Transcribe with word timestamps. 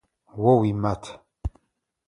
О 0.49 0.51
уимат. 0.61 1.03